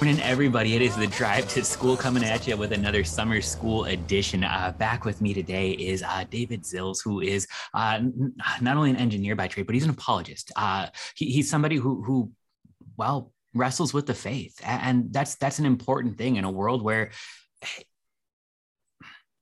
[0.00, 0.76] Morning, everybody.
[0.76, 4.44] It is the drive to school coming at you with another summer school edition.
[4.44, 8.32] Uh, back with me today is uh, David Zilz, who is uh, n-
[8.62, 10.52] not only an engineer by trade, but he's an apologist.
[10.56, 10.86] Uh,
[11.16, 12.32] he, he's somebody who, who,
[12.96, 17.10] well, wrestles with the faith, and that's that's an important thing in a world where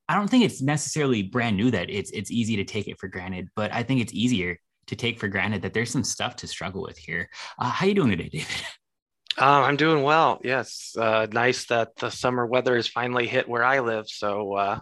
[0.09, 3.07] I don't think it's necessarily brand new that it's it's easy to take it for
[3.07, 6.49] granted, but I think it's easier to take for granted that there's some stuff to
[6.49, 7.31] struggle with here.
[7.61, 8.49] Uh, how you doing today, David?
[9.41, 10.41] Uh, I'm doing well.
[10.43, 14.09] Yes, uh, nice that the summer weather has finally hit where I live.
[14.09, 14.81] So uh,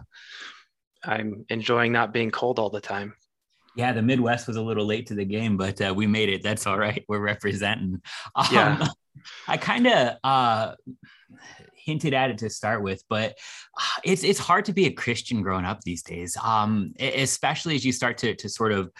[1.03, 3.13] I'm enjoying not being cold all the time.
[3.75, 6.41] Yeah, the Midwest was a little late to the game, but uh, we made it.
[6.41, 7.05] That's all right.
[7.07, 8.01] We're representing.
[8.35, 8.87] Um, yeah.
[9.47, 10.73] I kind of uh,
[11.75, 13.37] hinted at it to start with, but
[13.79, 17.85] uh, it's it's hard to be a Christian growing up these days, um, especially as
[17.85, 18.91] you start to to sort of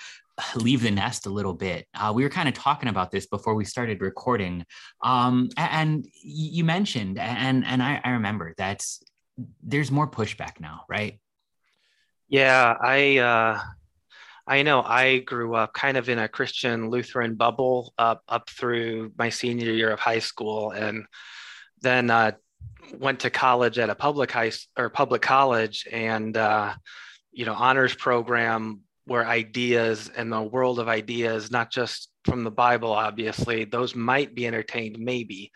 [0.55, 1.87] leave the nest a little bit.
[1.93, 4.65] Uh, we were kind of talking about this before we started recording,
[5.03, 8.85] um, and you mentioned, and and I, I remember that
[9.63, 11.19] there's more pushback now, right?
[12.29, 13.59] Yeah, I uh,
[14.45, 14.81] I know.
[14.81, 19.71] I grew up kind of in a Christian Lutheran bubble up up through my senior
[19.71, 21.05] year of high school, and
[21.81, 22.31] then uh,
[22.93, 26.73] went to college at a public high or public college, and uh,
[27.31, 32.51] you know honors program where ideas and the world of ideas, not just from the
[32.51, 35.51] Bible, obviously, those might be entertained, maybe.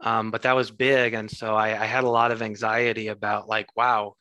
[0.00, 1.14] Um, but that was big.
[1.14, 4.14] And so I, I, had a lot of anxiety about, like, wow,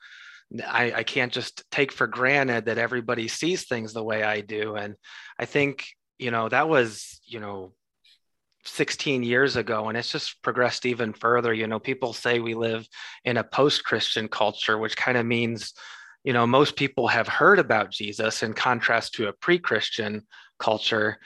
[0.66, 4.76] I, I can't just take for granted that everybody sees things the way I do.
[4.76, 4.96] And
[5.38, 7.74] I think, you know, that was, you know,
[8.66, 12.86] 16 years ago and it's just progressed even further you know people say we live
[13.24, 15.74] in a post-christian culture which kind of means
[16.28, 20.28] you know, most people have heard about Jesus in contrast to a pre Christian
[20.60, 21.20] culture,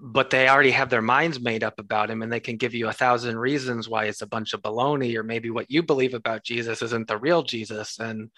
[0.00, 2.86] but they already have their minds made up about him and they can give you
[2.86, 6.44] a thousand reasons why it's a bunch of baloney or maybe what you believe about
[6.44, 7.98] Jesus isn't the real Jesus.
[7.98, 8.30] And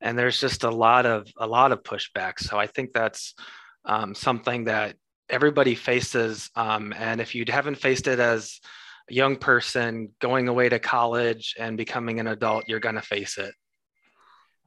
[0.00, 2.38] and there's just a lot of a lot of pushback.
[2.38, 3.34] So I think that's
[3.84, 4.96] um, something that
[5.28, 6.48] everybody faces.
[6.56, 8.58] Um, and if you haven't faced it as
[9.10, 13.36] a young person going away to college and becoming an adult, you're going to face
[13.36, 13.52] it.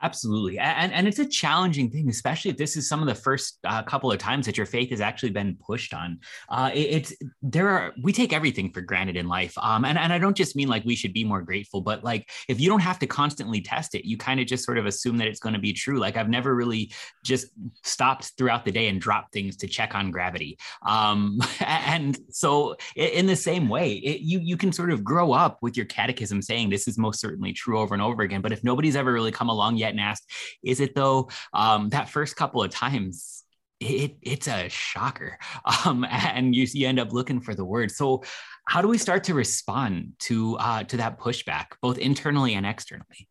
[0.03, 0.59] Absolutely.
[0.59, 3.81] And, and it's a challenging thing, especially if this is some of the first uh,
[3.83, 6.19] couple of times that your faith has actually been pushed on.
[6.49, 9.57] Uh, it, it's there are, we take everything for granted in life.
[9.57, 12.29] Um, and, and I don't just mean like we should be more grateful, but like
[12.49, 15.15] if you don't have to constantly test it, you kind of just sort of assume
[15.19, 15.99] that it's going to be true.
[15.99, 16.91] Like I've never really
[17.23, 17.47] just
[17.83, 20.57] stopped throughout the day and dropped things to check on gravity.
[20.85, 25.59] Um, and so in the same way, it, you, you can sort of grow up
[25.61, 28.41] with your catechism saying this is most certainly true over and over again.
[28.41, 30.29] But if nobody's ever really come along yet and asked,
[30.63, 31.29] is it though?
[31.53, 33.43] Um, that first couple of times,
[33.79, 35.37] it, it's a shocker.
[35.85, 37.91] Um, and you, you end up looking for the word.
[37.91, 38.23] So
[38.65, 43.27] how do we start to respond to uh, to that pushback, both internally and externally?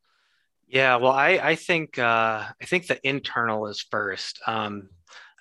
[0.68, 4.40] Yeah, well, I, I think uh, I think the internal is first.
[4.46, 4.88] Um,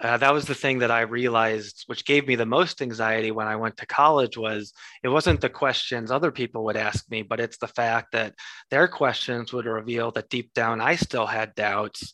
[0.01, 3.47] uh, that was the thing that I realized, which gave me the most anxiety when
[3.47, 4.35] I went to college.
[4.35, 4.73] Was
[5.03, 8.33] it wasn't the questions other people would ask me, but it's the fact that
[8.71, 12.13] their questions would reveal that deep down I still had doubts.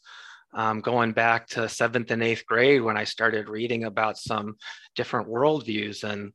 [0.54, 4.56] Um, going back to seventh and eighth grade when I started reading about some
[4.96, 6.34] different worldviews, and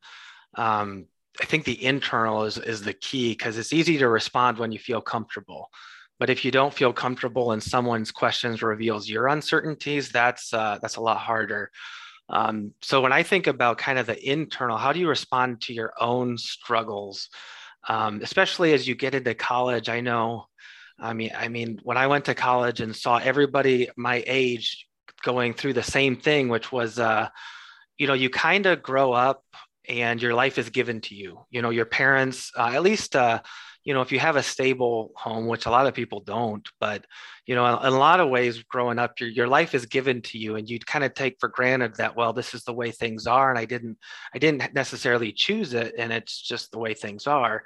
[0.56, 1.06] um,
[1.40, 4.78] I think the internal is is the key because it's easy to respond when you
[4.78, 5.70] feel comfortable.
[6.22, 10.94] But if you don't feel comfortable and someone's questions reveals your uncertainties, that's uh, that's
[10.94, 11.72] a lot harder.
[12.28, 15.72] Um, so when I think about kind of the internal, how do you respond to
[15.72, 17.28] your own struggles,
[17.88, 19.88] um, especially as you get into college?
[19.88, 20.46] I know,
[20.96, 24.86] I mean, I mean, when I went to college and saw everybody my age
[25.24, 27.30] going through the same thing, which was, uh,
[27.98, 29.42] you know, you kind of grow up
[29.88, 31.40] and your life is given to you.
[31.50, 33.16] You know, your parents, uh, at least.
[33.16, 33.40] Uh,
[33.84, 37.04] you know, if you have a stable home, which a lot of people don't, but
[37.46, 40.38] you know, in a lot of ways, growing up, your your life is given to
[40.38, 43.26] you, and you kind of take for granted that well, this is the way things
[43.26, 43.98] are, and I didn't
[44.34, 47.64] I didn't necessarily choose it, and it's just the way things are.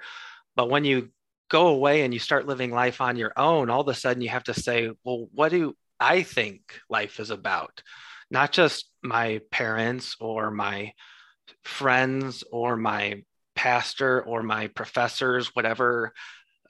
[0.54, 1.10] But when you
[1.48, 4.30] go away and you start living life on your own, all of a sudden you
[4.30, 7.82] have to say, well, what do I think life is about?
[8.30, 10.92] Not just my parents or my
[11.62, 13.22] friends or my
[13.66, 16.12] pastor or my professors, whatever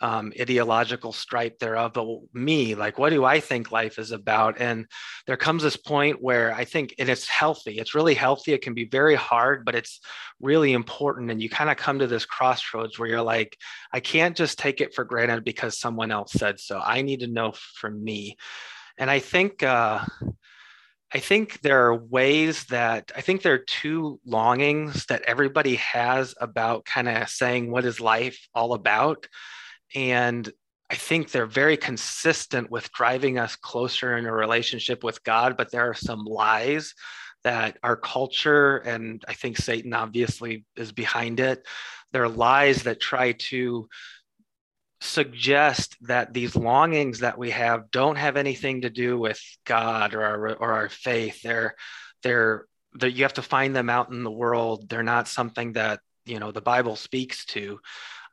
[0.00, 4.58] um, ideological stripe thereof, but me, like, what do I think life is about?
[4.58, 4.86] And
[5.26, 8.54] there comes this point where I think, and it's healthy, it's really healthy.
[8.54, 10.00] It can be very hard, but it's
[10.40, 11.30] really important.
[11.30, 13.58] And you kind of come to this crossroads where you're like,
[13.92, 16.80] I can't just take it for granted because someone else said so.
[16.82, 18.38] I need to know for me.
[18.96, 20.00] And I think, uh,
[21.12, 26.34] I think there are ways that I think there are two longings that everybody has
[26.40, 29.28] about kind of saying what is life all about.
[29.94, 30.50] And
[30.90, 35.70] I think they're very consistent with driving us closer in a relationship with God, but
[35.70, 36.94] there are some lies
[37.44, 41.64] that our culture and I think Satan obviously is behind it.
[42.12, 43.88] There are lies that try to
[45.06, 50.22] suggest that these longings that we have don't have anything to do with God or
[50.22, 51.42] our or our faith.
[51.42, 51.74] They're
[52.22, 54.88] they're that you have to find them out in the world.
[54.88, 57.80] They're not something that you know the Bible speaks to.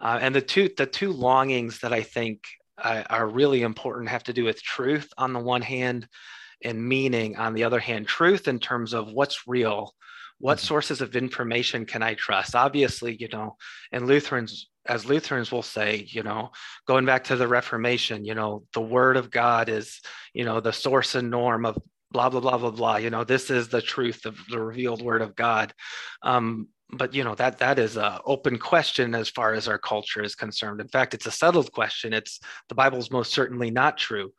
[0.01, 2.43] Uh, and the two the two longings that I think
[2.77, 6.07] uh, are really important have to do with truth on the one hand
[6.63, 8.07] and meaning on the other hand.
[8.07, 9.93] Truth in terms of what's real,
[10.39, 10.65] what mm-hmm.
[10.65, 12.55] sources of information can I trust?
[12.55, 13.57] Obviously, you know,
[13.91, 16.51] and Lutherans as Lutherans will say, you know,
[16.87, 20.01] going back to the Reformation, you know, the word of God is,
[20.33, 21.77] you know, the source and norm of
[22.11, 22.95] blah, blah, blah, blah, blah.
[22.97, 25.73] You know, this is the truth of the revealed word of God.
[26.21, 30.23] Um, but you know that that is a open question as far as our culture
[30.23, 30.79] is concerned.
[30.79, 32.13] In fact it's a settled question.
[32.13, 32.39] It's
[32.69, 34.31] the bible's most certainly not true.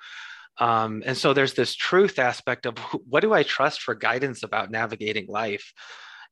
[0.59, 4.71] Um, and so there's this truth aspect of what do i trust for guidance about
[4.71, 5.73] navigating life?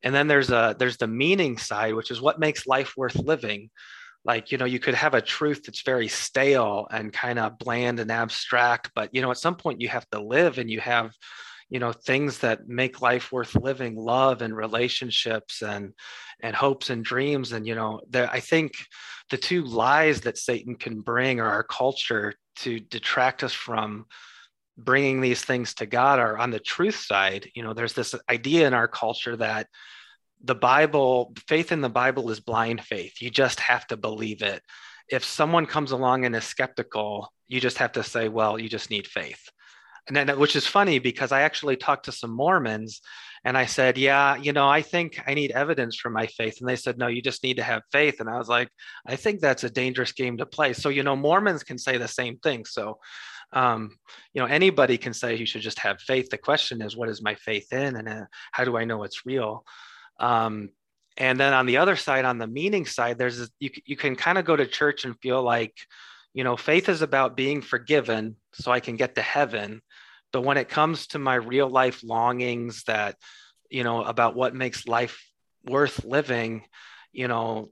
[0.03, 3.71] And then there's a there's the meaning side which is what makes life worth living
[4.25, 8.01] like you know you could have a truth that's very stale and kind of bland
[8.01, 11.13] and abstract but you know at some point you have to live and you have
[11.73, 15.95] you know things that make life worth living love and relationships and
[16.43, 17.53] and hopes and dreams.
[17.53, 18.73] And you know i think
[19.31, 24.05] the two lies that satan can bring or our culture to detract us from
[24.77, 28.67] bringing these things to god are on the truth side you know there's this idea
[28.67, 29.67] in our culture that
[30.45, 33.21] the Bible, faith in the Bible is blind faith.
[33.21, 34.63] You just have to believe it.
[35.09, 38.91] If someone comes along and is skeptical, you just have to say, well, you just
[38.91, 39.49] need faith.
[40.09, 43.01] And then, which is funny because I actually talked to some Mormons
[43.45, 46.59] and I said, yeah, you know, I think I need evidence for my faith.
[46.61, 48.21] And they said, no, you just need to have faith.
[48.21, 48.69] And I was like,
[49.07, 50.73] I think that's a dangerous game to play.
[50.73, 52.65] So, you know, Mormons can say the same thing.
[52.65, 52.99] So,
[53.53, 53.97] um,
[54.33, 56.31] you know, anybody can say you should just have faith.
[56.31, 59.27] The question is, what is my faith in and uh, how do I know it's
[59.27, 59.65] real?
[60.23, 60.71] Um,
[61.19, 64.39] and then on the other side, on the meaning side, there's you, you can kind
[64.39, 65.77] of go to church and feel like,
[66.33, 69.83] you know, faith is about being forgiven so I can get to heaven.
[70.33, 73.17] But when it comes to my real life longings that,
[73.69, 75.23] you know, about what makes life
[75.67, 76.65] worth living,
[77.13, 77.71] you know,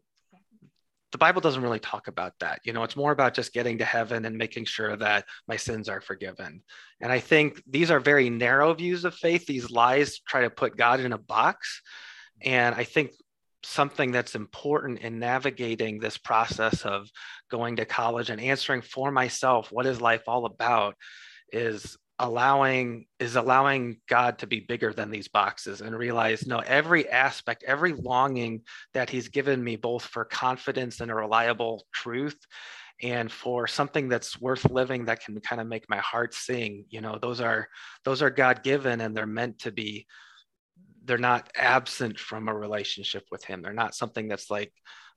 [1.12, 2.61] the Bible doesn't really talk about that.
[2.64, 5.88] You know, it's more about just getting to heaven and making sure that my sins
[5.88, 6.62] are forgiven.
[7.00, 9.47] And I think these are very narrow views of faith.
[9.47, 11.82] These lies try to put God in a box.
[12.42, 13.12] And I think
[13.62, 17.08] something that's important in navigating this process of
[17.50, 20.94] going to college and answering for myself what is life all about
[21.52, 27.08] is allowing is allowing god to be bigger than these boxes and realize no every
[27.08, 28.60] aspect every longing
[28.92, 32.38] that he's given me both for confidence and a reliable truth
[33.02, 37.00] and for something that's worth living that can kind of make my heart sing you
[37.00, 37.69] know those are
[38.04, 40.06] those are god given and they're meant to be
[41.05, 43.62] they're not absent from a relationship with him.
[43.62, 44.73] They're not something that's like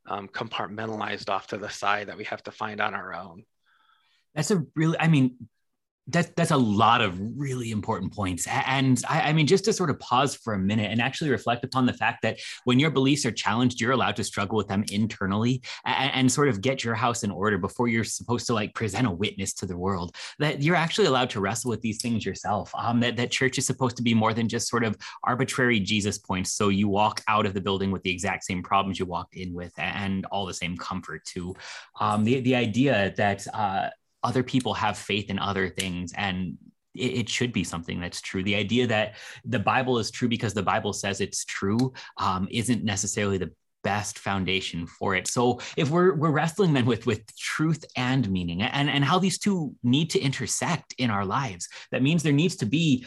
[0.08, 3.44] um, compartmentalized off to the side that we have to find on our own.
[4.36, 5.36] That's a really i mean
[6.08, 9.90] that's that's a lot of really important points and I, I, mean just to sort
[9.90, 13.26] of pause for a minute and actually reflect upon the fact that when your beliefs
[13.26, 16.96] are challenged you're allowed to struggle with them internally and, and, sort of get your
[16.96, 20.62] house in order before you're supposed to like present a witness to the world that
[20.62, 23.96] you're actually allowed to wrestle with these things yourself um, that, that church is supposed
[23.96, 27.54] to be more than just sort of arbitrary jesus points so you walk out of
[27.54, 30.76] the building with the exact same problems you walked in with and all the same
[30.78, 31.56] comfort too.
[32.00, 33.90] Um, the, the idea that uh,
[34.24, 36.58] other people have faith in other things and
[36.96, 38.44] it, it, should be something that's true.
[38.44, 39.16] The idea that
[39.46, 43.52] the Bible is true because the Bible says it's true um, isn't necessarily the
[43.84, 45.28] best foundation for it.
[45.28, 49.38] So if we're we're wrestling then with with truth and meaning and and how these
[49.38, 53.06] two need to intersect in our lives, that means there needs to be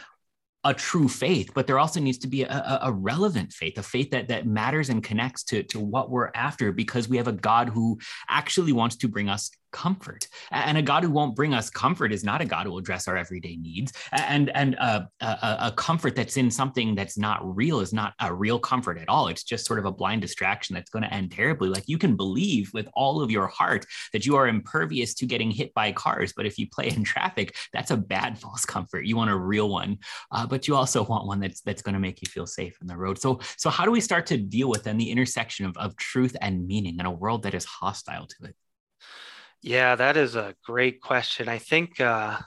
[0.64, 4.11] a true faith, but there also needs to be a, a, relevant faith, a faith
[4.11, 7.68] that that matters and connects to, to what we're after, because we have a God
[7.68, 7.96] who
[8.28, 10.26] actually wants to bring us comfort.
[10.50, 13.06] And a God who won't bring us comfort is not a God who will address
[13.09, 13.92] our everyday needs.
[14.11, 18.33] And and a, a, a, comfort that's in something that's not real is not a
[18.33, 19.28] real comfort at all.
[19.28, 21.68] It's just sort of a blind distraction that's going to end terribly.
[21.68, 25.50] Like you can believe with all of your heart that you are impervious to getting
[25.50, 29.04] hit by cars, but if you play in traffic, that's a bad false comfort.
[29.04, 29.99] You want a real one,
[30.33, 32.87] uh, but you also want one that's that's going to make you feel safe in
[32.87, 33.18] the road.
[33.18, 36.35] So so how do we start to deal with then the intersection of, of truth
[36.40, 38.56] and meaning in a world that is hostile to it?
[39.66, 41.49] Yeah, that is a great question.
[41.49, 42.38] I think uh,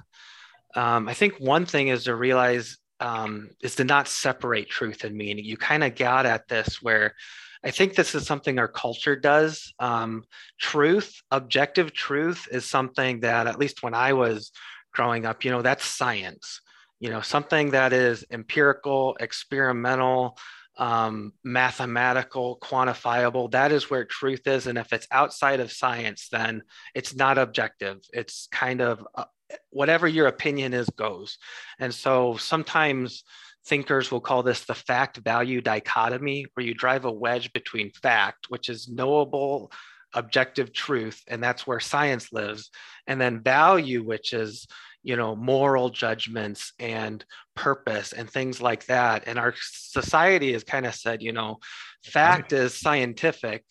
[0.74, 5.18] um, I think one thing is to realize um, is to not separate truth and
[5.18, 5.44] meaning.
[5.44, 7.14] You kind of got at this where
[7.62, 9.74] I think this is something our culture does.
[9.80, 10.24] Um,
[10.62, 14.54] truth, objective truth, is something that, at least when I was
[14.94, 16.62] growing up, you know, that's science.
[17.02, 20.38] You know, something that is empirical, experimental,
[20.80, 23.52] um, mathematical, quantifiable.
[23.52, 24.66] That is where truth is.
[24.66, 26.64] And if it's outside of science, then
[26.96, 28.00] it's not objective.
[28.14, 29.26] It's kind of uh,
[29.72, 31.38] whatever your opinion is goes.
[31.80, 33.24] And so sometimes
[33.66, 38.46] thinkers will call this the fact value dichotomy, where you drive a wedge between fact,
[38.48, 39.72] which is knowable,
[40.14, 42.72] objective truth, and that's where science lives,
[43.06, 44.66] and then value, which is
[45.04, 47.24] you know moral judgments and
[47.56, 49.24] purpose and things like that.
[49.28, 51.58] And our society has kind of said you know
[52.04, 53.64] fact is scientific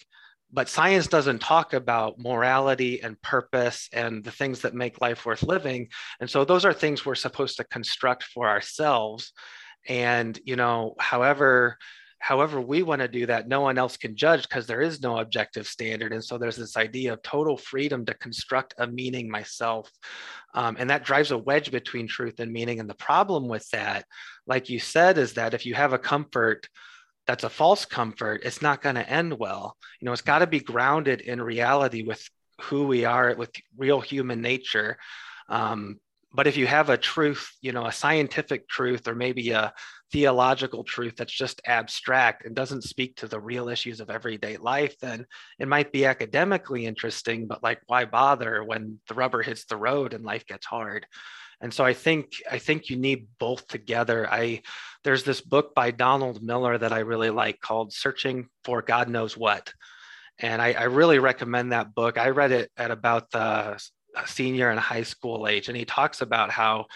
[0.52, 5.42] but science doesn't talk about morality and purpose and the things that make life worth
[5.42, 5.88] living.
[6.20, 9.32] And so those are things we're supposed to construct for ourselves.
[9.86, 11.78] And you know however
[12.18, 15.18] however we want to do that no one else can judge because there is no
[15.18, 19.90] objective standard and so there's this idea of total freedom to construct a meaning myself.
[20.54, 24.04] Um, and that drives a wedge between truth and meaning and the problem with that
[24.46, 26.68] like you said is that if you have a comfort
[27.26, 29.76] that's a false comfort it's not going to end well.
[30.00, 32.26] You know it's got to be grounded in reality with
[32.62, 34.96] who we are with real human nature.
[35.48, 36.00] Um,
[36.32, 39.72] but if you have a truth you know a scientific truth or maybe a
[40.10, 44.98] theological truth that's just abstract and doesn't speak to the real issues of everyday life
[45.00, 45.26] then
[45.58, 50.14] it might be academically interesting but like why bother when the rubber hits the road
[50.14, 51.06] and life gets hard?
[51.60, 54.28] And so i think i think you need both together.
[54.30, 54.62] I
[55.04, 59.36] there's this book by donald miller that i really like called searching for god knows
[59.36, 59.72] what.
[60.40, 62.16] And I, I really recommend that book.
[62.16, 63.82] I read it at about the
[64.26, 66.86] senior and high school age and he talks about how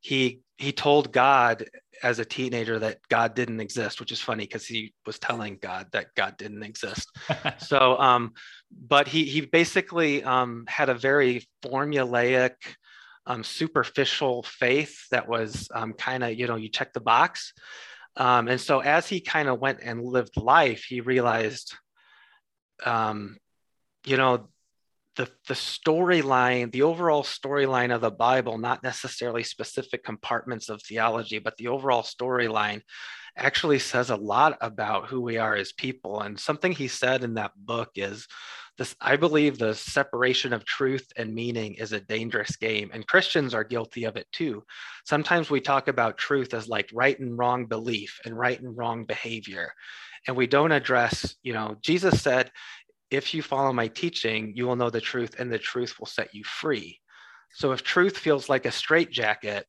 [0.00, 1.66] he he told god
[2.02, 5.86] as a teenager that god didn't exist which is funny because he was telling god
[5.92, 7.08] that god didn't exist.
[7.58, 8.32] So um
[8.70, 12.54] but he he basically um had a very formulaic
[13.26, 17.52] um, superficial faith that was um, kind of you know you check the box.
[18.16, 21.74] Um, and so as he kind of went and lived life he realized
[22.84, 23.36] um,
[24.06, 24.48] you know
[25.16, 31.38] the, the storyline, the overall storyline of the Bible, not necessarily specific compartments of theology,
[31.38, 32.82] but the overall storyline
[33.36, 36.20] actually says a lot about who we are as people.
[36.20, 38.26] And something he said in that book is
[38.78, 43.54] this I believe the separation of truth and meaning is a dangerous game, and Christians
[43.54, 44.64] are guilty of it too.
[45.04, 49.06] Sometimes we talk about truth as like right and wrong belief and right and wrong
[49.06, 49.72] behavior.
[50.26, 52.50] And we don't address, you know, Jesus said,
[53.10, 56.34] if you follow my teaching, you will know the truth, and the truth will set
[56.34, 57.00] you free.
[57.52, 59.66] So if truth feels like a straitjacket,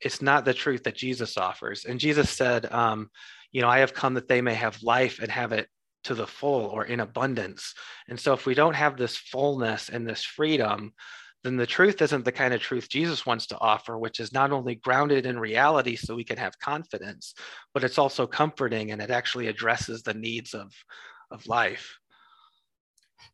[0.00, 1.84] it's not the truth that Jesus offers.
[1.84, 3.10] And Jesus said, um,
[3.52, 5.68] you know, I have come that they may have life and have it
[6.04, 7.74] to the full or in abundance.
[8.08, 10.92] And so if we don't have this fullness and this freedom,
[11.42, 14.52] then the truth isn't the kind of truth Jesus wants to offer, which is not
[14.52, 17.34] only grounded in reality so we can have confidence,
[17.72, 20.72] but it's also comforting and it actually addresses the needs of,
[21.30, 21.98] of life.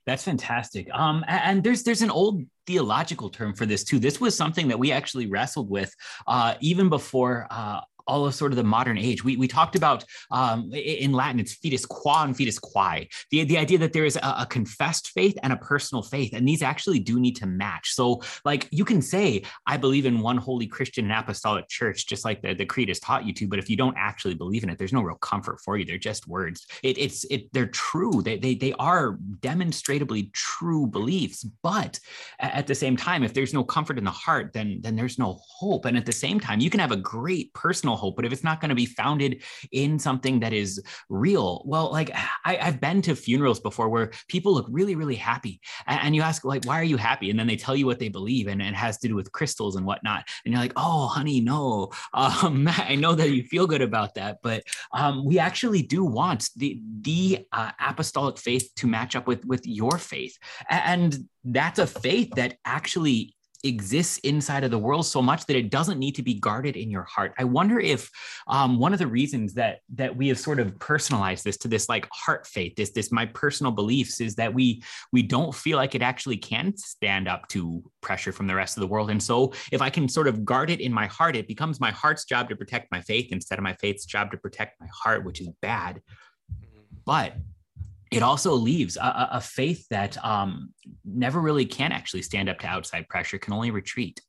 [0.07, 0.89] That's fantastic.
[0.93, 3.99] Um, and there's there's an old theological term for this too.
[3.99, 5.95] This was something that we actually wrestled with
[6.27, 9.25] uh, even before uh, all of sort of the modern age.
[9.25, 13.59] We, we talked about um, in Latin, it's fides qua and fides quae, the, the
[13.59, 16.99] idea that there is a, a, confessed faith and a personal faith, and these actually
[16.99, 17.93] do need to match.
[17.93, 22.25] So, like, you can say, I believe in one holy Christian and apostolic church, just
[22.25, 24.71] like the, the creed has taught you to, but if you don't actually believe in
[24.71, 25.85] it, there's no real comfort for you.
[25.85, 26.67] They're just words.
[26.83, 28.23] It, it's, it, they're true.
[28.23, 31.99] They, they, they are demonstrably true beliefs, but
[32.39, 35.41] at the same time, if there's no comfort in the heart, then, then there's no
[35.47, 35.85] hope.
[35.85, 38.33] And at the same time, you can have a great personal personal hope, but if
[38.33, 42.11] it's not going to be founded in something that is real, well, like
[42.45, 45.61] I, have been to funerals before where people look really, really happy.
[45.87, 47.31] And, you ask, like, why are you happy?
[47.31, 49.33] And then they tell you what they believe and, and it has to do with
[49.33, 50.29] crystals and whatnot.
[50.45, 51.91] And you're like, oh, honey, no.
[52.13, 56.51] Um, I know that you feel good about that, but um, we actually do want
[56.57, 60.37] the, the uh, apostolic faith to match up with, with your faith.
[60.69, 63.35] And that's a faith that actually
[63.65, 66.91] exists inside of the world so much that it doesn't need to be guarded in
[66.91, 67.33] your heart.
[67.39, 68.11] I wonder if
[68.47, 71.89] um, one of the reasons that that we have sort of personalized this to this
[71.89, 75.95] like heart faith, this this my personal beliefs, is that we we don't feel like
[75.95, 79.11] it actually can stand up to pressure from the rest of the world.
[79.11, 81.91] And so if I can sort of guard it in my heart, it becomes my
[81.91, 85.25] heart's job to protect my faith instead of my faith's job to protect my heart,
[85.25, 86.01] which is bad.
[87.05, 87.35] But
[88.13, 90.73] it also leaves a, a faith that um,
[91.05, 94.21] never really can actually stand up to outside pressure, can only retreat.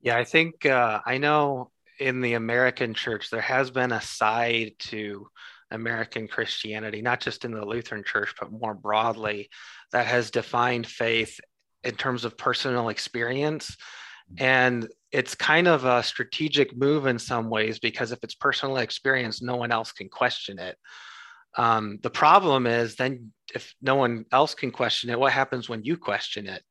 [0.00, 4.72] Yeah, I think uh, I know in the American church, there has been a side
[4.78, 5.28] to
[5.70, 9.48] American Christianity, not just in the Lutheran church, but more broadly,
[9.92, 11.40] that has defined faith
[11.84, 13.76] in terms of personal experience.
[14.38, 19.42] And it's kind of a strategic move in some ways because if it's personal experience,
[19.42, 20.76] no one else can question it.
[21.56, 25.84] Um, the problem is then if no one else can question it, what happens when
[25.84, 26.62] you question it?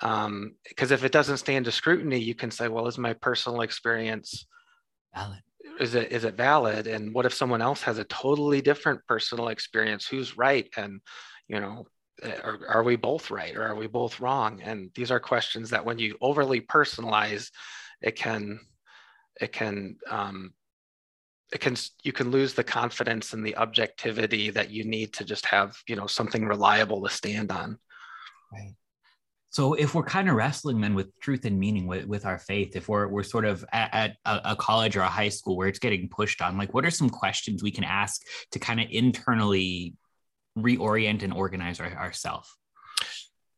[0.00, 3.62] Because um, if it doesn't stand to scrutiny, you can say, well, is my personal
[3.62, 4.46] experience
[5.14, 5.42] valid?
[5.80, 6.86] Is it is it valid?
[6.86, 10.06] And what if someone else has a totally different personal experience?
[10.06, 10.68] Who's right?
[10.76, 11.00] And
[11.48, 11.86] you know,
[12.22, 14.60] are, are we both right or are we both wrong?
[14.62, 17.50] And these are questions that when you overly personalize,
[18.02, 18.60] it can
[19.40, 20.52] it can um,
[21.52, 25.46] it can you can lose the confidence and the objectivity that you need to just
[25.46, 27.78] have you know something reliable to stand on.
[28.52, 28.74] Right.
[29.50, 32.76] So if we're kind of wrestling then with truth and meaning with, with our faith
[32.76, 35.68] if we're, we're sort of at, at a, a, college or a high school where
[35.68, 38.86] it's getting pushed on like what are some questions we can ask to kind of
[38.90, 39.94] internally
[40.56, 42.54] reorient and organize our, ourselves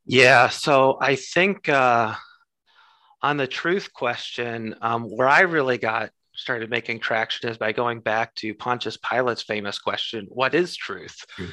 [0.07, 2.15] yeah so i think uh,
[3.21, 8.01] on the truth question um, where i really got started making traction is by going
[8.01, 11.25] back to Pontius Pilate's famous question, what is truth?
[11.39, 11.51] Mm.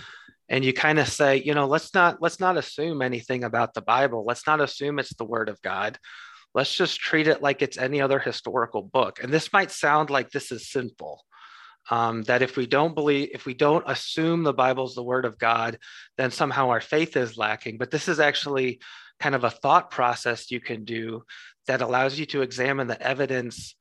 [0.50, 3.82] And you kind of say, you know, let's not let's not assume anything about the
[3.82, 4.24] Bible.
[4.26, 6.00] Let's not assume it's the word of God.
[6.54, 9.22] Let's just treat it like it's any other historical book.
[9.22, 11.24] And this might sound like this is sinful.
[11.90, 15.38] Um, that if we don't believe, if we don't assume the Bible's the word of
[15.38, 15.78] God,
[16.18, 17.78] then somehow our faith is lacking.
[17.78, 18.82] But this is actually
[19.20, 21.24] kind of a thought process you can do
[21.68, 23.76] that allows you to examine the evidence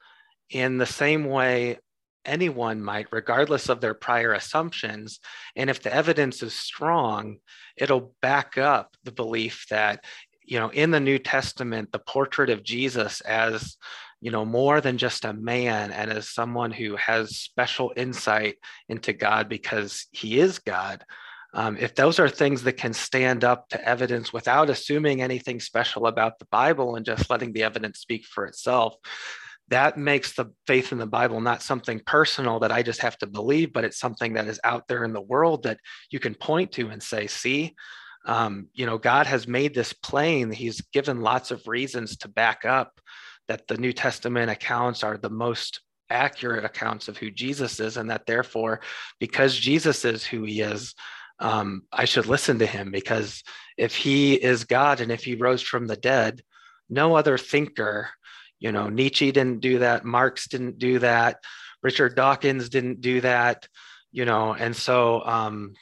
[0.51, 1.79] in the same way
[2.25, 5.21] anyone might, regardless of their prior assumptions.
[5.55, 7.39] And if the evidence is strong,
[7.77, 10.05] it'll back up the belief that,
[10.45, 13.77] you know, in the New Testament, the portrait of Jesus as,
[14.21, 18.57] you know, more than just a man and as someone who has special insight
[18.89, 21.05] into God because he is God.
[21.55, 26.07] Um, if those are things that can stand up to evidence without assuming anything special
[26.07, 28.97] about the Bible and just letting the evidence speak for itself,
[29.69, 33.27] that makes the faith in the Bible not something personal that I just have to
[33.27, 36.73] believe, but it's something that is out there in the world that you can point
[36.73, 37.75] to and say, see,
[38.27, 40.51] um, you know, God has made this plain.
[40.51, 43.01] He's given lots of reasons to back up
[43.49, 48.11] that the New Testament accounts are the most accurate accounts of who Jesus is, and
[48.11, 48.81] that therefore,
[49.19, 50.95] because Jesus is who he is,
[51.39, 53.43] um, I should listen to him because
[53.77, 56.43] if he is God and if he rose from the dead,
[56.89, 58.09] no other thinker
[58.59, 61.43] you know, Nietzsche didn't do that, Marx didn't do that,
[61.83, 63.69] Richard Dawkins didn't do that,
[64.13, 65.75] you know, and so um,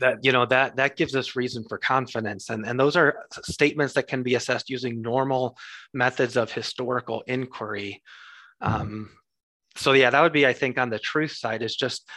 [0.00, 3.94] that you know that that gives us reason for confidence, and and those are statements
[3.94, 5.56] that can be assessed using normal
[5.94, 8.02] methods of historical inquiry.
[8.60, 9.10] Um,
[9.76, 12.08] so yeah, that would be, I think, on the truth side is just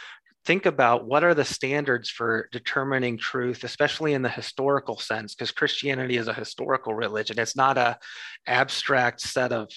[0.46, 5.50] think about what are the standards for determining truth especially in the historical sense because
[5.50, 7.38] christianity is a historical religion.
[7.38, 7.98] It's not a
[8.46, 9.68] abstract set of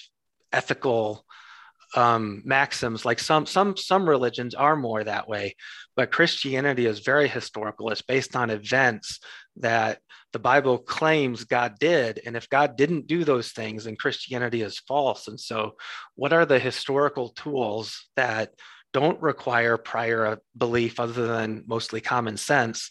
[0.52, 1.24] ethical
[1.96, 3.04] um, maxims.
[3.04, 5.56] Like some some some religions are more that way
[5.96, 7.90] but christianity is very historical.
[7.90, 9.18] It's based on events
[9.56, 9.98] that
[10.32, 14.78] the bible claims god did and if god didn't do those things then christianity is
[14.78, 15.26] false.
[15.26, 15.72] And so
[16.14, 18.50] what are the historical tools that
[18.92, 22.90] don't require prior uh, belief other than mostly common sense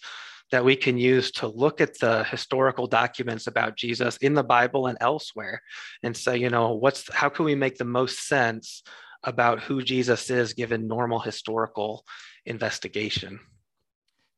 [0.51, 4.87] that we can use to look at the historical documents about Jesus in the Bible
[4.87, 5.61] and elsewhere
[6.01, 8.83] and say, you know, what's how can we make the most sense
[9.23, 12.05] about who Jesus is given normal historical
[12.45, 13.39] investigation?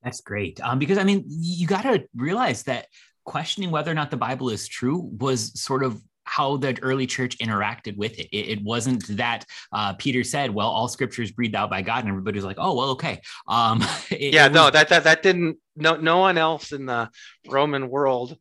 [0.04, 0.60] That's great.
[0.62, 2.88] Um, because I mean, you got to realize that
[3.24, 7.38] questioning whether or not the Bible is true was sort of how the early church
[7.40, 8.30] interacted with it.
[8.32, 12.00] It, it wasn't that uh, Peter said, "Well, all Scripture is breathed out by God,"
[12.00, 15.04] and everybody was like, "Oh, well, okay." Um, it, yeah, it was- no, that that
[15.04, 15.58] that didn't.
[15.76, 17.10] No, no one else in the
[17.50, 18.38] Roman world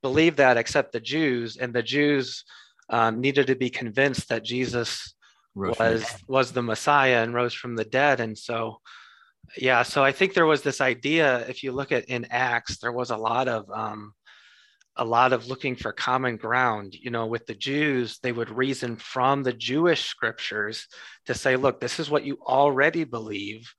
[0.00, 2.44] believed that except the Jews, and the Jews
[2.88, 5.14] um, needed to be convinced that Jesus
[5.54, 8.80] rose was the was the Messiah and rose from the dead, and so.
[9.58, 11.46] Yeah, so I think there was this idea.
[11.46, 14.14] If you look at in Acts, there was a lot of um,
[14.96, 16.94] a lot of looking for common ground.
[16.94, 20.86] You know, with the Jews, they would reason from the Jewish scriptures
[21.26, 23.72] to say, look, this is what you already believe.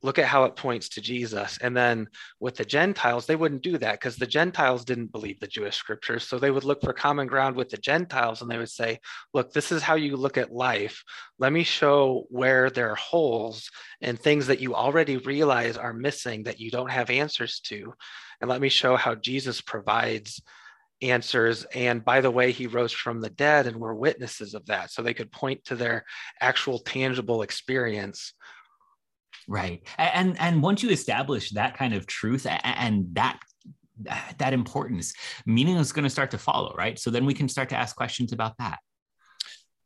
[0.00, 1.58] Look at how it points to Jesus.
[1.60, 2.06] And then
[2.38, 6.22] with the Gentiles, they wouldn't do that because the Gentiles didn't believe the Jewish scriptures.
[6.22, 9.00] So they would look for common ground with the Gentiles and they would say,
[9.34, 11.02] look, this is how you look at life.
[11.40, 13.68] Let me show where there are holes
[14.00, 17.92] and things that you already realize are missing that you don't have answers to
[18.40, 20.42] and let me show how Jesus provides
[21.00, 21.64] answers.
[21.74, 24.90] And by the way, he rose from the dead, and we're witnesses of that.
[24.90, 26.04] So they could point to their
[26.40, 28.34] actual tangible experience.
[29.46, 29.82] Right.
[29.96, 33.38] And and once you establish that kind of truth and that
[34.38, 35.14] that importance,
[35.46, 36.98] meaning is going to start to follow, right?
[36.98, 38.78] So then we can start to ask questions about that.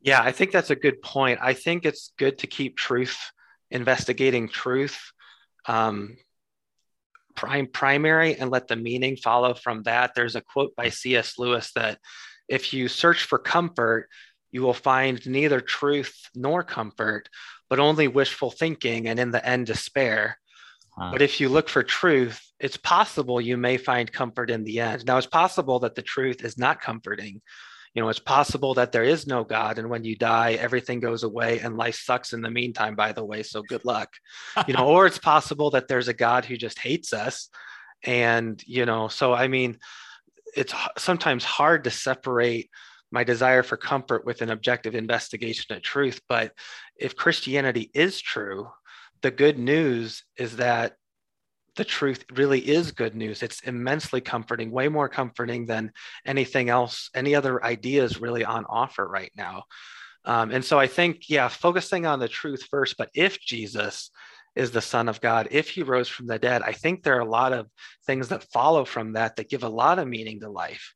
[0.00, 1.38] Yeah, I think that's a good point.
[1.40, 3.16] I think it's good to keep truth,
[3.70, 4.98] investigating truth,
[5.66, 6.16] um,
[7.34, 10.12] prime primary, and let the meaning follow from that.
[10.14, 11.38] There's a quote by C.S.
[11.38, 11.98] Lewis that
[12.48, 14.08] if you search for comfort,
[14.50, 17.28] you will find neither truth nor comfort,
[17.70, 20.38] but only wishful thinking and in the end despair.
[20.96, 21.10] Huh.
[21.12, 25.06] But if you look for truth, it's possible you may find comfort in the end.
[25.06, 27.40] Now, it's possible that the truth is not comforting.
[27.94, 31.24] You know, it's possible that there is no God, and when you die, everything goes
[31.24, 33.42] away and life sucks in the meantime, by the way.
[33.42, 34.08] So good luck.
[34.66, 37.50] you know, or it's possible that there's a God who just hates us.
[38.02, 39.78] And, you know, so I mean,
[40.56, 42.70] it's sometimes hard to separate
[43.10, 46.20] my desire for comfort with an objective investigation of truth.
[46.28, 46.52] But
[46.96, 48.68] if Christianity is true,
[49.20, 50.96] the good news is that
[51.76, 53.42] the truth really is good news.
[53.42, 55.92] It's immensely comforting, way more comforting than
[56.26, 59.64] anything else, any other ideas really on offer right now.
[60.24, 64.10] Um, and so I think, yeah, focusing on the truth first, but if Jesus
[64.54, 67.20] is the Son of God, if he rose from the dead, I think there are
[67.20, 67.68] a lot of
[68.06, 70.92] things that follow from that that give a lot of meaning to life.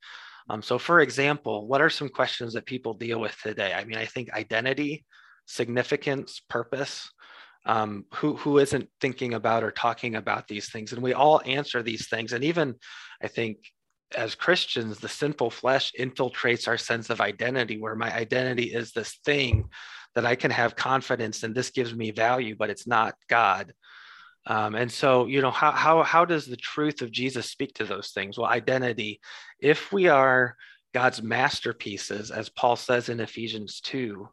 [0.48, 3.72] Um, so, for example, what are some questions that people deal with today?
[3.72, 5.04] I mean, I think identity,
[5.46, 7.10] significance, purpose.
[7.66, 10.92] Um, who who isn't thinking about or talking about these things?
[10.92, 12.32] And we all answer these things.
[12.32, 12.76] And even,
[13.20, 13.58] I think,
[14.16, 19.18] as Christians, the sinful flesh infiltrates our sense of identity, where my identity is this
[19.24, 19.68] thing
[20.14, 23.74] that I can have confidence and This gives me value, but it's not God.
[24.46, 27.84] Um, and so, you know, how, how, how does the truth of Jesus speak to
[27.84, 28.38] those things?
[28.38, 29.20] Well, identity,
[29.60, 30.56] if we are
[30.94, 34.28] God's masterpieces, as Paul says in Ephesians 2,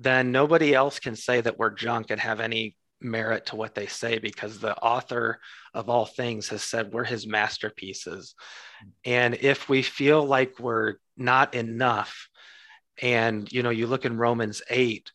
[0.00, 3.86] then nobody else can say that we're junk and have any merit to what they
[3.86, 5.38] say because the author
[5.74, 8.34] of all things has said we're his masterpieces.
[9.04, 12.28] And if we feel like we're not enough,
[13.02, 15.10] and you know, you look in Romans 8,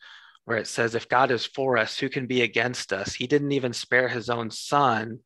[0.46, 3.14] where it says, If God is for us, who can be against us?
[3.14, 5.20] He didn't even spare his own son,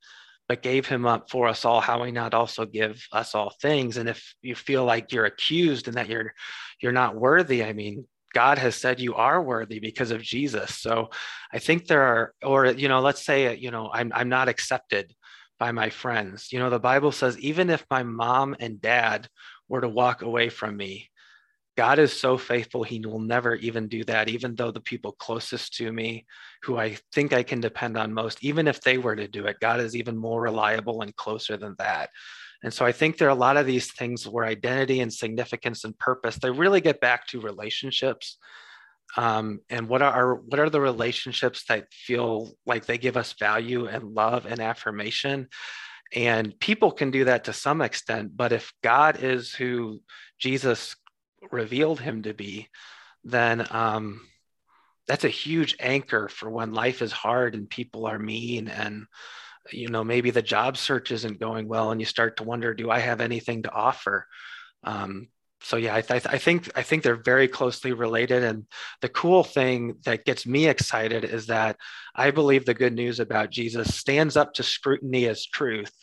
[0.48, 1.82] but gave him up for us all.
[1.82, 3.98] How we not also give us all things?
[3.98, 6.34] And if you feel like you're accused and that you're
[6.82, 10.76] you're not worthy, I mean, God has said you are worthy because of Jesus.
[10.76, 11.10] So
[11.52, 15.14] I think there are, or you know, let's say, you know, I'm I'm not accepted
[15.60, 16.52] by my friends.
[16.52, 19.28] You know, the Bible says even if my mom and dad
[19.68, 21.10] were to walk away from me,
[21.80, 25.76] God is so faithful, He will never even do that, even though the people closest
[25.76, 26.26] to me,
[26.64, 29.62] who I think I can depend on most, even if they were to do it,
[29.62, 32.10] God is even more reliable and closer than that.
[32.64, 35.84] And so I think there are a lot of these things where identity and significance
[35.84, 38.38] and purpose, they really get back to relationships.
[39.18, 43.88] Um, and what are what are the relationships that feel like they give us value
[43.88, 45.48] and love and affirmation?
[46.14, 50.02] And people can do that to some extent, but if God is who
[50.40, 50.96] Jesus
[51.52, 52.68] revealed him to be,
[53.24, 54.22] then um,
[55.08, 59.06] that's a huge anchor for when life is hard and people are mean and
[59.72, 62.90] you know maybe the job search isn't going well and you start to wonder do
[62.90, 64.28] i have anything to offer?
[64.84, 65.28] Um,
[65.62, 68.44] so yeah I, th- I, think i think they're very closely related.
[68.44, 68.66] And
[69.02, 71.78] the cool thing that gets me excited is that
[72.16, 75.94] i believe the good news about jesus stands up to scrutiny as truth.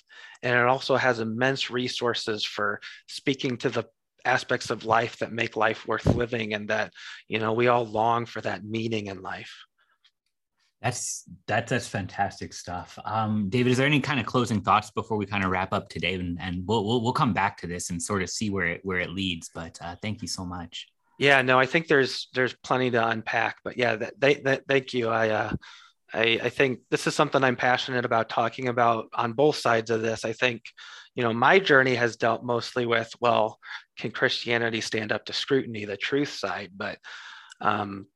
[0.42, 3.85] And it also has immense resources for speaking to the
[4.26, 6.92] aspects of life that make life worth living and that
[7.29, 9.65] you know we all long for that meaning in life
[10.87, 15.16] that's that, that's fantastic stuff um, david is there any kind of closing thoughts before
[15.16, 17.90] we kind of wrap up today and, and we'll, we'll, we'll come back to this
[17.90, 20.87] and sort of see where it where it leads but uh, thank you so much
[21.18, 25.09] yeah no i think there's there's plenty to unpack but yeah that, that thank you
[25.09, 25.53] i uh
[26.14, 30.03] I, I think this is something I'm passionate about talking about on both sides of
[30.03, 30.25] this.
[30.25, 30.62] I think,
[31.16, 33.59] you know, my journey has dealt mostly with, well,
[33.99, 36.70] can Christianity stand up to scrutiny, the truth side?
[36.77, 36.99] But
[37.61, 38.07] um,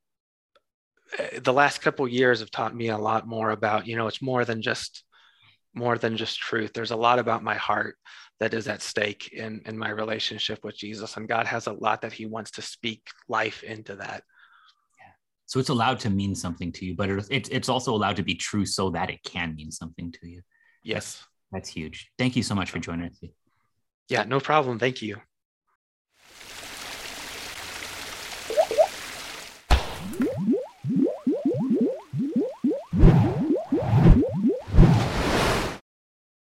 [1.43, 4.45] the last couple years have taught me a lot more about, you know, it's more
[4.45, 5.05] than just
[5.75, 6.73] more than just truth.
[6.73, 7.97] There's a lot about my heart
[8.41, 12.03] that is at stake in in my relationship with Jesus, and God has a lot
[12.03, 14.23] that He wants to speak life into that.
[14.99, 15.13] Yeah.
[15.47, 18.35] So it's allowed to mean something to you, but it's it's also allowed to be
[18.35, 20.43] true so that it can mean something to you.
[20.83, 21.17] Yes,
[21.53, 22.11] that's, that's huge.
[22.19, 23.21] Thank you so much for joining us.
[24.09, 24.79] Yeah, no problem.
[24.79, 25.21] Thank you.